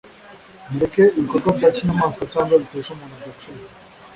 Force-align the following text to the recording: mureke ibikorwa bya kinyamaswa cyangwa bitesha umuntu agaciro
mureke 0.71 1.03
ibikorwa 1.17 1.49
bya 1.57 1.69
kinyamaswa 1.75 2.23
cyangwa 2.33 2.59
bitesha 2.61 2.89
umuntu 2.91 3.15
agaciro 3.19 3.63